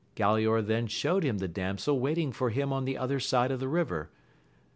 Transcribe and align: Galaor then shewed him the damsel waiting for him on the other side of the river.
Galaor 0.15 0.65
then 0.65 0.87
shewed 0.87 1.23
him 1.23 1.37
the 1.37 1.47
damsel 1.47 1.99
waiting 1.99 2.31
for 2.31 2.49
him 2.49 2.73
on 2.73 2.85
the 2.85 2.97
other 2.97 3.19
side 3.19 3.51
of 3.51 3.59
the 3.59 3.67
river. 3.69 4.09